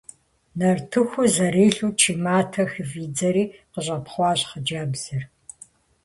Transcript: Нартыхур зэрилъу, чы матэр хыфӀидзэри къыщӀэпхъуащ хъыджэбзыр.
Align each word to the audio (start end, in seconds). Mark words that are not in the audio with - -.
Нартыхур 0.57 1.27
зэрилъу, 1.35 1.91
чы 2.01 2.11
матэр 2.25 2.67
хыфӀидзэри 2.73 3.43
къыщӀэпхъуащ 3.71 4.39
хъыджэбзыр. 4.49 5.21